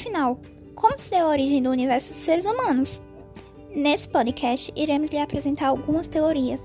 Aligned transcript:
Afinal, 0.00 0.40
como 0.74 0.98
se 0.98 1.10
deu 1.10 1.26
a 1.26 1.28
origem 1.28 1.62
do 1.62 1.68
universo 1.68 2.14
dos 2.14 2.22
seres 2.22 2.46
humanos? 2.46 3.02
Nesse 3.68 4.08
podcast, 4.08 4.72
iremos 4.74 5.10
lhe 5.10 5.18
apresentar 5.18 5.66
algumas 5.66 6.08
teorias. 6.08 6.58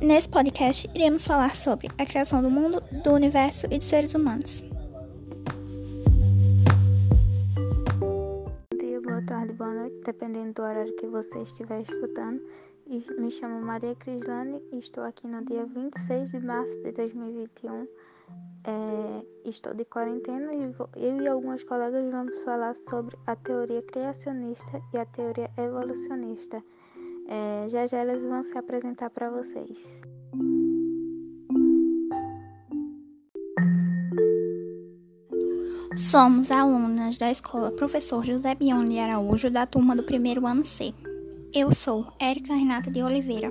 Nesse 0.00 0.28
podcast, 0.28 0.88
iremos 0.94 1.26
falar 1.26 1.56
sobre 1.56 1.88
a 1.98 2.06
criação 2.06 2.40
do 2.40 2.48
mundo, 2.48 2.80
do 3.02 3.10
universo 3.10 3.66
e 3.72 3.78
dos 3.78 3.88
seres 3.88 4.14
humanos. 4.14 4.67
Boa 9.58 9.74
noite, 9.74 10.00
dependendo 10.04 10.52
do 10.52 10.62
horário 10.62 10.94
que 10.94 11.06
você 11.08 11.40
estiver 11.40 11.82
escutando. 11.82 12.40
Me 13.18 13.28
chamo 13.28 13.60
Maria 13.60 13.92
Crislane 13.96 14.62
e 14.70 14.78
estou 14.78 15.02
aqui 15.02 15.26
no 15.26 15.44
dia 15.44 15.66
26 15.66 16.30
de 16.30 16.38
março 16.38 16.80
de 16.80 16.92
2021. 16.92 17.88
É, 18.64 19.26
estou 19.44 19.74
de 19.74 19.84
quarentena 19.84 20.54
e 20.54 20.68
vou, 20.68 20.88
eu 20.96 21.20
e 21.20 21.26
alguns 21.26 21.64
colegas 21.64 22.08
vamos 22.08 22.38
falar 22.44 22.76
sobre 22.76 23.18
a 23.26 23.34
teoria 23.34 23.82
criacionista 23.82 24.80
e 24.94 24.98
a 24.98 25.04
teoria 25.06 25.50
evolucionista. 25.58 26.62
É, 27.26 27.68
já 27.68 27.84
já 27.84 27.98
elas 27.98 28.22
vão 28.22 28.42
se 28.44 28.56
apresentar 28.56 29.10
para 29.10 29.28
vocês. 29.28 29.76
Somos 35.98 36.52
alunas 36.52 37.18
da 37.18 37.28
escola 37.28 37.72
Professor 37.72 38.24
José 38.24 38.54
Bione 38.54 38.90
de 38.90 38.98
Araújo, 39.00 39.50
da 39.50 39.66
turma 39.66 39.96
do 39.96 40.04
primeiro 40.04 40.46
ano 40.46 40.64
C. 40.64 40.94
Eu 41.52 41.74
sou 41.74 42.06
Érica 42.20 42.54
Renata 42.54 42.88
de 42.88 43.02
Oliveira. 43.02 43.50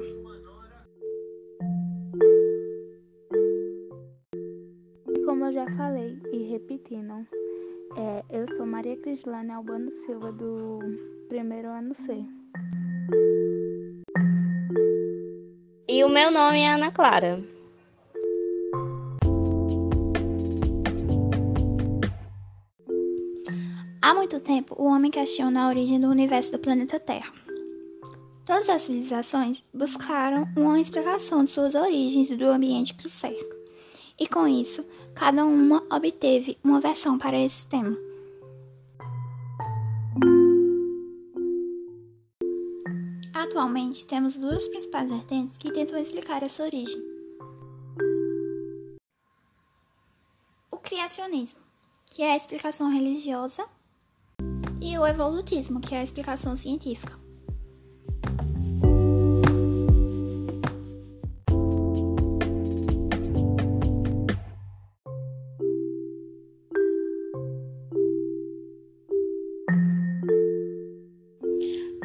Como 5.26 5.44
eu 5.44 5.52
já 5.52 5.66
falei 5.76 6.18
e 6.32 6.50
repetindo, 6.50 7.28
é, 7.98 8.24
eu 8.30 8.48
sou 8.56 8.66
Maria 8.66 8.96
Crislane 8.96 9.52
Albano 9.52 9.92
Silva, 9.92 10.32
do 10.32 10.80
primeiro 11.28 11.68
ano 11.68 11.94
C. 11.94 12.26
E 15.86 16.02
o 16.02 16.08
meu 16.08 16.32
nome 16.32 16.62
é 16.62 16.74
Ana 16.74 16.92
Clara. 16.92 17.57
Há 24.08 24.14
muito 24.14 24.40
tempo, 24.40 24.74
o 24.82 24.86
homem 24.86 25.12
questiona 25.12 25.66
a 25.66 25.68
origem 25.68 26.00
do 26.00 26.08
universo 26.08 26.54
do 26.54 26.60
planeta 26.60 26.98
Terra. 26.98 27.30
Todas 28.46 28.70
as 28.70 28.84
civilizações 28.84 29.62
buscaram 29.74 30.48
uma 30.56 30.80
explicação 30.80 31.44
de 31.44 31.50
suas 31.50 31.76
origens 31.76 32.32
e 32.32 32.38
do 32.38 32.46
ambiente 32.46 32.94
que 32.94 33.06
o 33.06 33.10
cerca. 33.10 33.58
E 34.18 34.26
com 34.26 34.48
isso, 34.48 34.86
cada 35.14 35.46
uma 35.46 35.84
obteve 35.94 36.58
uma 36.64 36.80
versão 36.80 37.18
para 37.18 37.38
esse 37.38 37.68
tema. 37.68 37.98
Atualmente, 43.34 44.06
temos 44.06 44.38
duas 44.38 44.70
principais 44.70 45.10
vertentes 45.10 45.58
que 45.58 45.70
tentam 45.70 46.00
explicar 46.00 46.42
essa 46.44 46.64
origem. 46.64 47.04
O 50.72 50.78
criacionismo, 50.78 51.60
que 52.06 52.24
é 52.24 52.32
a 52.32 52.38
explicação 52.38 52.90
religiosa, 52.90 53.68
e 54.82 54.98
o 54.98 55.06
evolutismo, 55.06 55.80
que 55.80 55.96
é 55.96 56.00
a 56.00 56.04
explicação 56.04 56.56
científica. 56.56 57.18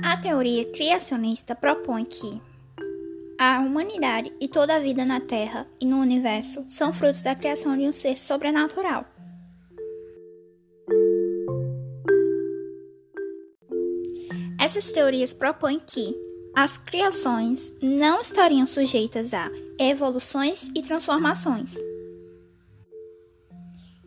A 0.03 0.17
teoria 0.17 0.65
criacionista 0.71 1.55
propõe 1.55 2.05
que 2.05 2.41
a 3.39 3.59
humanidade 3.59 4.33
e 4.41 4.47
toda 4.47 4.77
a 4.77 4.79
vida 4.79 5.05
na 5.05 5.21
Terra 5.21 5.67
e 5.81 5.87
no 5.87 5.99
universo 5.99 6.65
são 6.69 6.93
frutos 6.93 7.23
da 7.23 7.35
criação 7.35 7.77
de 7.77 7.89
um 7.89 7.93
ser 7.93 8.17
sobrenatural. 8.17 9.05
Essas 14.63 14.93
teorias 14.93 15.33
propõem 15.33 15.81
que 15.81 16.15
as 16.55 16.79
criações 16.79 17.75
não 17.83 18.21
estariam 18.21 18.65
sujeitas 18.65 19.35
a 19.35 19.51
evoluções 19.77 20.69
e 20.69 20.81
transformações. 20.81 21.75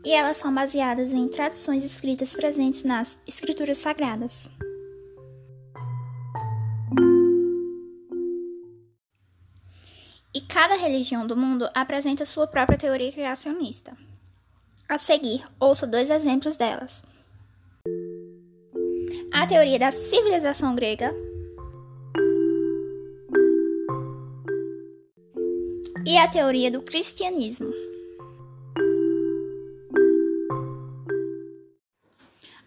E 0.05 0.13
elas 0.13 0.37
são 0.37 0.55
baseadas 0.55 1.11
em 1.11 1.27
tradições 1.27 1.83
escritas 1.83 2.33
presentes 2.33 2.85
nas 2.85 3.19
escrituras 3.27 3.79
sagradas. 3.79 4.47
E 10.33 10.39
cada 10.39 10.77
religião 10.77 11.27
do 11.27 11.35
mundo 11.35 11.69
apresenta 11.73 12.23
sua 12.23 12.47
própria 12.47 12.77
teoria 12.77 13.11
criacionista. 13.11 13.91
A 14.87 14.97
seguir, 14.97 15.45
ouça 15.59 15.85
dois 15.85 16.09
exemplos 16.09 16.55
delas. 16.55 17.03
A 19.37 19.45
teoria 19.45 19.77
da 19.77 19.91
civilização 19.91 20.73
grega 20.75 21.13
e 26.05 26.17
a 26.17 26.25
teoria 26.25 26.71
do 26.71 26.81
cristianismo. 26.81 27.69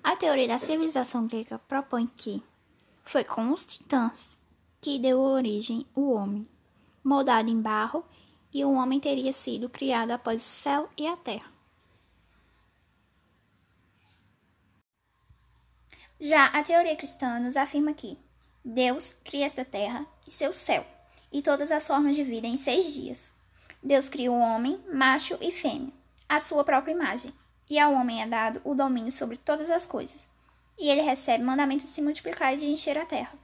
A 0.05 0.15
teoria 0.15 0.47
da 0.47 0.59
civilização 0.59 1.27
grega 1.27 1.59
propõe 1.59 2.07
que 2.07 2.43
foi 3.03 3.25
com 3.25 3.51
os 3.55 3.65
titãs 3.65 4.37
que 4.79 4.99
deu 4.99 5.19
origem 5.21 5.87
o 5.95 6.13
homem 6.13 6.47
moldado 7.03 7.49
em 7.49 7.63
barro, 7.63 8.05
e 8.53 8.63
o 8.63 8.73
homem 8.73 9.01
teria 9.01 9.33
sido 9.33 9.71
criado 9.71 10.11
após 10.11 10.43
o 10.43 10.47
céu 10.47 10.91
e 10.99 11.07
a 11.07 11.17
terra. 11.17 11.58
Já 16.21 16.47
a 16.47 16.63
teoria 16.65 16.97
cristã 16.97 17.39
nos 17.39 17.57
afirma 17.57 17.93
que 17.93 18.19
Deus 18.65 19.15
cria 19.25 19.47
esta 19.47 19.65
terra 19.65 20.05
e 20.27 20.33
seu 20.33 20.53
céu, 20.53 20.85
e 21.33 21.41
todas 21.41 21.71
as 21.71 21.87
formas 21.87 22.17
de 22.17 22.25
vida 22.25 22.47
em 22.47 22.59
seis 22.59 22.93
dias. 22.93 23.33
Deus 23.81 24.09
cria 24.09 24.33
o 24.33 24.39
homem, 24.39 24.83
macho 24.93 25.39
e 25.41 25.53
fêmea, 25.53 25.93
à 26.29 26.41
sua 26.41 26.65
própria 26.65 26.93
imagem, 26.93 27.33
e 27.71 27.79
ao 27.79 27.93
homem 27.93 28.21
é 28.21 28.27
dado 28.27 28.61
o 28.65 28.75
domínio 28.75 29.13
sobre 29.13 29.37
todas 29.37 29.71
as 29.71 29.87
coisas, 29.87 30.29
e 30.77 30.89
ele 30.89 31.03
recebe 31.03 31.45
mandamento 31.45 31.85
de 31.85 31.91
se 31.91 32.03
multiplicar 32.03 32.53
e 32.53 32.57
de 32.57 32.67
encher 32.67 32.99
a 32.99 33.07
terra. 33.07 33.39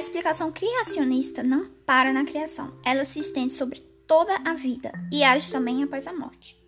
A 0.00 0.02
explicação 0.02 0.50
criacionista 0.50 1.42
não 1.42 1.68
para 1.84 2.10
na 2.10 2.24
criação, 2.24 2.72
ela 2.82 3.04
se 3.04 3.18
estende 3.18 3.52
sobre 3.52 3.80
toda 4.06 4.34
a 4.46 4.54
vida 4.54 4.90
e 5.12 5.22
age 5.22 5.52
também 5.52 5.82
após 5.82 6.06
a 6.06 6.14
morte. 6.14 6.58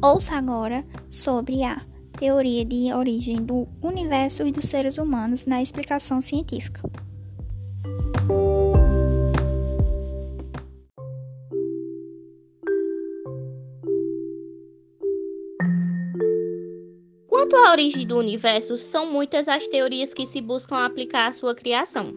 Ouça 0.00 0.36
agora 0.36 0.86
sobre 1.10 1.64
a 1.64 1.84
teoria 2.16 2.64
de 2.64 2.92
origem 2.92 3.44
do 3.44 3.66
universo 3.82 4.46
e 4.46 4.52
dos 4.52 4.66
seres 4.66 4.96
humanos 4.96 5.44
na 5.44 5.60
explicação 5.60 6.22
científica. 6.22 6.88
Origem 17.76 18.06
do 18.06 18.16
universo, 18.16 18.78
são 18.78 19.12
muitas 19.12 19.48
as 19.48 19.68
teorias 19.68 20.14
que 20.14 20.24
se 20.24 20.40
buscam 20.40 20.78
aplicar 20.78 21.26
à 21.26 21.32
sua 21.32 21.54
criação. 21.54 22.14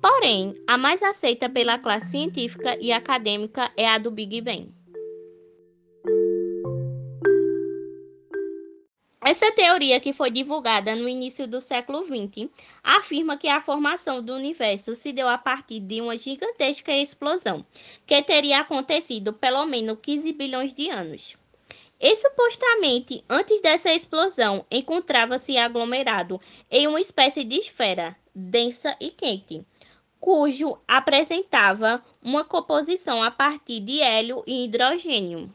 Porém, 0.00 0.54
a 0.66 0.78
mais 0.78 1.02
aceita 1.02 1.50
pela 1.50 1.78
classe 1.78 2.12
científica 2.12 2.78
e 2.80 2.90
acadêmica 2.90 3.70
é 3.76 3.86
a 3.86 3.98
do 3.98 4.10
Big 4.10 4.40
Bang. 4.40 4.72
Essa 9.20 9.52
teoria, 9.52 10.00
que 10.00 10.14
foi 10.14 10.30
divulgada 10.30 10.96
no 10.96 11.06
início 11.06 11.46
do 11.46 11.60
século 11.60 12.02
XX, 12.02 12.48
afirma 12.82 13.36
que 13.36 13.48
a 13.48 13.60
formação 13.60 14.22
do 14.22 14.32
universo 14.32 14.94
se 14.94 15.12
deu 15.12 15.28
a 15.28 15.36
partir 15.36 15.80
de 15.80 16.00
uma 16.00 16.16
gigantesca 16.16 16.92
explosão, 16.92 17.66
que 18.06 18.22
teria 18.22 18.60
acontecido 18.60 19.34
pelo 19.34 19.66
menos 19.66 19.98
15 20.00 20.32
bilhões 20.32 20.72
de 20.72 20.88
anos. 20.88 21.36
E 21.98 22.14
supostamente, 22.16 23.24
antes 23.28 23.60
dessa 23.62 23.92
explosão, 23.92 24.66
encontrava-se 24.70 25.56
aglomerado 25.56 26.40
em 26.70 26.86
uma 26.86 27.00
espécie 27.00 27.42
de 27.42 27.56
esfera 27.56 28.14
densa 28.34 28.94
e 29.00 29.10
quente, 29.10 29.64
cujo 30.20 30.78
apresentava 30.86 32.04
uma 32.22 32.44
composição 32.44 33.22
a 33.22 33.30
partir 33.30 33.80
de 33.80 34.00
hélio 34.00 34.44
e 34.46 34.64
hidrogênio. 34.64 35.50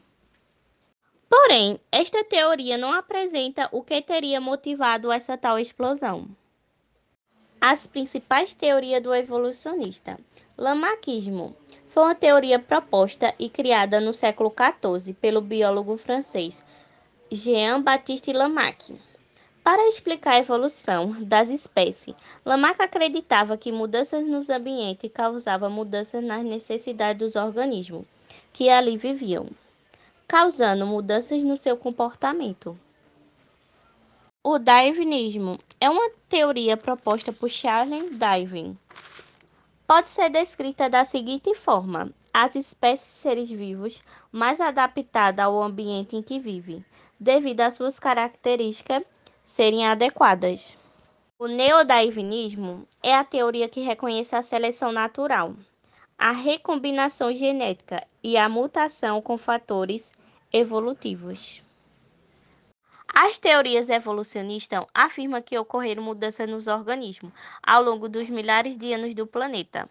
Porém, 1.28 1.78
esta 1.90 2.24
teoria 2.24 2.76
não 2.76 2.92
apresenta 2.92 3.68
o 3.70 3.82
que 3.82 4.02
teria 4.02 4.40
motivado 4.40 5.12
essa 5.12 5.38
tal 5.38 5.58
explosão. 5.58 6.24
As 7.64 7.86
principais 7.86 8.56
teorias 8.56 9.00
do 9.00 9.14
evolucionista. 9.14 10.18
Lamarckismo 10.58 11.54
foi 11.86 12.02
uma 12.02 12.14
teoria 12.16 12.58
proposta 12.58 13.32
e 13.38 13.48
criada 13.48 14.00
no 14.00 14.12
século 14.12 14.52
XIV 14.52 15.14
pelo 15.14 15.40
biólogo 15.40 15.96
francês 15.96 16.66
Jean-Baptiste 17.30 18.32
Lamarck. 18.32 18.98
Para 19.62 19.86
explicar 19.86 20.32
a 20.32 20.38
evolução 20.40 21.12
das 21.20 21.50
espécies, 21.50 22.16
Lamarck 22.44 22.80
acreditava 22.80 23.56
que 23.56 23.70
mudanças 23.70 24.26
nos 24.26 24.50
ambientes 24.50 25.08
causavam 25.14 25.70
mudanças 25.70 26.24
nas 26.24 26.42
necessidades 26.42 27.20
dos 27.20 27.36
organismos 27.36 28.04
que 28.52 28.70
ali 28.70 28.96
viviam 28.96 29.46
causando 30.26 30.84
mudanças 30.84 31.44
no 31.44 31.56
seu 31.56 31.76
comportamento. 31.76 32.76
O 34.44 34.58
darwinismo 34.58 35.56
é 35.80 35.88
uma 35.88 36.10
teoria 36.28 36.76
proposta 36.76 37.32
por 37.32 37.48
Charles 37.48 38.16
Darwin. 38.16 38.76
Pode 39.86 40.08
ser 40.08 40.30
descrita 40.30 40.90
da 40.90 41.04
seguinte 41.04 41.54
forma: 41.54 42.12
as 42.34 42.56
espécies 42.56 43.06
seres 43.06 43.48
vivos 43.48 44.02
mais 44.32 44.60
adaptadas 44.60 45.44
ao 45.44 45.62
ambiente 45.62 46.16
em 46.16 46.22
que 46.22 46.40
vivem, 46.40 46.84
devido 47.20 47.60
às 47.60 47.74
suas 47.74 48.00
características 48.00 49.04
serem 49.44 49.86
adequadas. 49.86 50.76
O 51.38 51.46
neodarwinismo 51.46 52.84
é 53.00 53.14
a 53.14 53.22
teoria 53.22 53.68
que 53.68 53.80
reconhece 53.80 54.34
a 54.34 54.42
seleção 54.42 54.90
natural, 54.90 55.54
a 56.18 56.32
recombinação 56.32 57.32
genética 57.32 58.04
e 58.20 58.36
a 58.36 58.48
mutação 58.48 59.22
com 59.22 59.38
fatores 59.38 60.12
evolutivos. 60.52 61.62
As 63.14 63.38
teorias 63.38 63.90
evolucionistas 63.90 64.86
afirmam 64.94 65.42
que 65.42 65.58
ocorreram 65.58 66.02
mudanças 66.02 66.48
nos 66.48 66.66
organismos 66.66 67.30
ao 67.62 67.82
longo 67.82 68.08
dos 68.08 68.28
milhares 68.30 68.76
de 68.76 68.92
anos 68.94 69.14
do 69.14 69.26
planeta. 69.26 69.88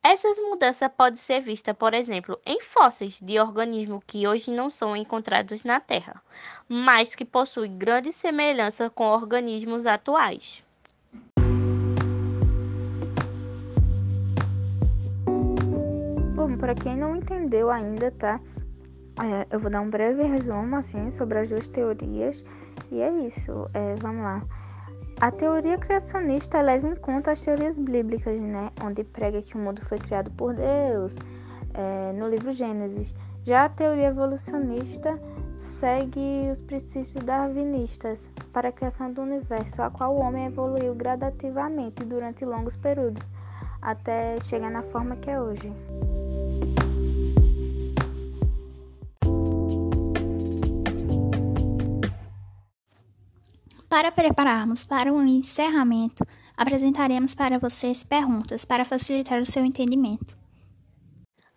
Essas 0.00 0.38
mudanças 0.38 0.90
podem 0.96 1.16
ser 1.16 1.40
vistas, 1.40 1.76
por 1.76 1.92
exemplo, 1.92 2.38
em 2.46 2.60
fósseis 2.60 3.20
de 3.20 3.38
organismos 3.38 4.02
que 4.06 4.26
hoje 4.26 4.50
não 4.50 4.70
são 4.70 4.96
encontrados 4.96 5.64
na 5.64 5.80
Terra, 5.80 6.22
mas 6.68 7.14
que 7.14 7.24
possuem 7.24 7.76
grande 7.76 8.12
semelhança 8.12 8.88
com 8.88 9.04
organismos 9.06 9.86
atuais. 9.86 10.64
Bom, 16.34 16.56
para 16.58 16.74
quem 16.74 16.96
não 16.96 17.16
entendeu 17.16 17.70
ainda, 17.70 18.10
tá? 18.12 18.40
É, 19.20 19.46
eu 19.50 19.60
vou 19.60 19.70
dar 19.70 19.80
um 19.80 19.90
breve 19.90 20.22
resumo 20.22 20.76
assim 20.76 21.10
sobre 21.10 21.38
as 21.38 21.48
duas 21.48 21.68
teorias 21.68 22.42
e 22.90 23.00
é 23.00 23.10
isso. 23.26 23.68
É, 23.74 23.94
vamos 23.96 24.22
lá. 24.22 24.42
A 25.20 25.30
teoria 25.30 25.78
criacionista 25.78 26.60
leva 26.60 26.88
em 26.88 26.96
conta 26.96 27.32
as 27.32 27.40
teorias 27.40 27.78
bíblicas, 27.78 28.40
né, 28.40 28.70
onde 28.82 29.04
prega 29.04 29.42
que 29.42 29.54
o 29.56 29.58
mundo 29.60 29.80
foi 29.86 29.98
criado 29.98 30.30
por 30.32 30.54
Deus, 30.54 31.14
é, 31.74 32.12
no 32.12 32.28
livro 32.28 32.52
Gênesis. 32.52 33.14
Já 33.44 33.66
a 33.66 33.68
teoria 33.68 34.08
evolucionista 34.08 35.18
segue 35.56 36.50
os 36.50 36.60
princípios 36.60 37.12
darwinistas 37.24 38.28
para 38.52 38.70
a 38.70 38.72
criação 38.72 39.12
do 39.12 39.22
universo, 39.22 39.82
a 39.82 39.90
qual 39.90 40.14
o 40.14 40.20
homem 40.20 40.46
evoluiu 40.46 40.94
gradativamente 40.94 42.04
durante 42.04 42.44
longos 42.44 42.76
períodos, 42.76 43.22
até 43.80 44.40
chegar 44.40 44.70
na 44.70 44.82
forma 44.82 45.16
que 45.16 45.30
é 45.30 45.40
hoje. 45.40 45.72
Para 53.92 54.10
prepararmos 54.10 54.86
para 54.86 55.12
o 55.12 55.22
encerramento, 55.22 56.26
apresentaremos 56.56 57.34
para 57.34 57.58
vocês 57.58 58.02
perguntas 58.02 58.64
para 58.64 58.86
facilitar 58.86 59.38
o 59.38 59.44
seu 59.44 59.66
entendimento. 59.66 60.34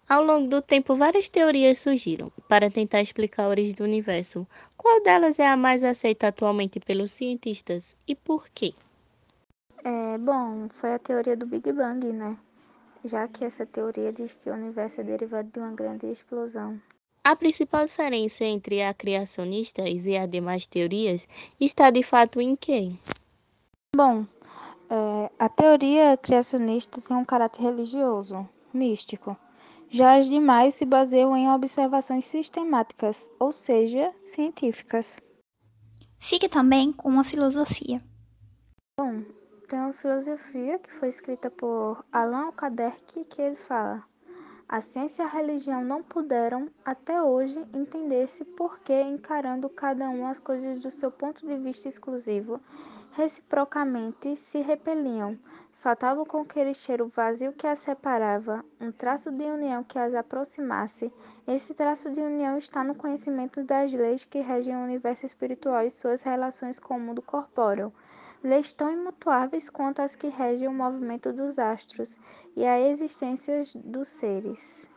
Ao 0.06 0.22
longo 0.22 0.50
do 0.50 0.62
tempo, 0.62 0.98
várias 0.98 1.30
teorias 1.30 1.80
surgiram 1.80 2.30
para 2.50 2.70
tentar 2.70 3.00
explicar 3.00 3.46
a 3.46 3.48
origem 3.48 3.74
do 3.74 3.86
universo. 3.86 4.46
Qual 4.76 5.02
delas 5.02 5.40
é 5.40 5.48
a 5.48 5.56
mais 5.56 5.82
aceita 5.82 6.28
atualmente 6.28 6.78
pelos 6.78 7.14
cientistas 7.14 7.96
e 8.06 8.14
por 8.14 8.50
quê? 8.50 8.74
É, 9.86 10.18
bom, 10.18 10.68
foi 10.72 10.94
a 10.94 11.00
teoria 11.00 11.38
do 11.38 11.46
Big 11.46 11.72
Bang, 11.72 12.06
né? 12.12 12.38
Já 13.06 13.30
que 13.30 13.46
essa 13.46 13.66
teoria 13.66 14.12
diz 14.12 14.34
que 14.34 14.50
o 14.50 14.54
universo 14.54 15.00
é 15.00 15.06
derivado 15.06 15.50
de 15.54 15.60
uma 15.60 15.72
grande 15.72 16.08
explosão. 16.08 16.82
A 17.28 17.36
principal 17.36 17.88
diferença 17.88 18.46
entre 18.46 18.84
a 18.84 18.94
criacionistas 18.94 20.06
e 20.06 20.16
as 20.16 20.30
demais 20.30 20.68
teorias 20.68 21.28
está 21.60 21.90
de 21.90 22.04
fato 22.04 22.40
em 22.40 22.56
quê? 22.56 22.94
Bom, 23.96 24.28
é, 24.88 25.32
a 25.40 25.50
teoria 25.50 26.16
criacionista 26.18 27.02
tem 27.02 27.18
um 27.18 27.26
caráter 27.26 27.64
religioso, 27.64 28.48
místico. 28.72 29.36
Já 29.90 30.20
as 30.20 30.28
demais 30.28 30.76
se 30.76 30.86
baseiam 30.86 31.36
em 31.36 31.50
observações 31.50 32.26
sistemáticas, 32.26 33.28
ou 33.40 33.52
seja, 33.52 34.14
científicas. 34.22 35.20
Fique 36.20 36.48
também 36.48 36.94
com 36.94 37.10
uma 37.10 37.24
filosofia. 37.24 38.04
Bom, 39.00 39.24
tem 39.68 39.80
uma 39.80 39.94
filosofia 39.94 40.78
que 40.78 40.94
foi 40.94 41.10
escrita 41.10 41.50
por 41.50 42.06
Allan 42.12 42.52
Kardec 42.52 43.26
que 43.26 43.42
ele 43.42 43.56
fala: 43.56 44.04
a 44.68 44.82
ciência 44.82 45.22
e 45.22 45.26
a 45.26 45.30
religião 45.30 45.84
não 45.84 46.02
puderam, 46.02 46.68
até 46.84 47.22
hoje, 47.22 47.64
entender-se 47.72 48.44
porque, 48.44 49.00
encarando 49.00 49.70
cada 49.70 50.10
um 50.10 50.26
as 50.26 50.40
coisas 50.40 50.80
do 50.80 50.90
seu 50.90 51.12
ponto 51.12 51.46
de 51.46 51.56
vista 51.58 51.88
exclusivo, 51.88 52.60
reciprocamente 53.12 54.36
se 54.36 54.62
repeliam. 54.62 55.38
Faltava 55.74 56.26
conquerir 56.26 56.76
o 57.00 57.08
vazio 57.08 57.54
que 57.54 57.68
as 57.68 57.78
separava, 57.78 58.66
um 58.82 58.92
traço 58.92 59.32
de 59.32 59.44
união 59.44 59.84
que 59.84 60.00
as 60.00 60.16
aproximasse. 60.16 61.14
Esse 61.48 61.76
traço 61.76 62.10
de 62.10 62.20
união 62.20 62.58
está 62.58 62.84
no 62.84 62.96
conhecimento 62.96 63.64
das 63.64 63.94
leis 63.94 64.26
que 64.26 64.40
regem 64.40 64.76
o 64.76 64.84
universo 64.84 65.28
espiritual 65.28 65.86
e 65.86 65.92
suas 65.92 66.24
relações 66.24 66.80
com 66.80 66.98
o 66.98 67.00
mundo 67.00 67.22
corpóreo 67.22 67.94
leis 68.46 68.72
tão 68.72 68.92
imutáveis 68.92 69.70
quanto 69.70 70.02
as 70.02 70.16
que 70.16 70.28
regem 70.28 70.68
o 70.68 70.74
movimento 70.74 71.34
dos 71.34 71.58
astros 71.58 72.18
e 72.56 72.64
a 72.64 72.80
existência 72.80 73.64
dos 73.84 74.08
seres. 74.08 74.88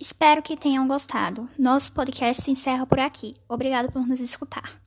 Espero 0.00 0.42
que 0.42 0.56
tenham 0.56 0.88
gostado. 0.88 1.48
Nosso 1.58 1.92
podcast 1.92 2.42
se 2.42 2.50
encerra 2.50 2.86
por 2.86 2.98
aqui. 2.98 3.34
Obrigado 3.48 3.92
por 3.92 4.06
nos 4.06 4.20
escutar. 4.20 4.85